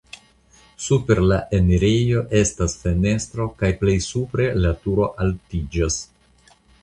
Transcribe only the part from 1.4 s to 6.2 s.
enirejo estas fenestro kaj plej supre la turo altiĝas.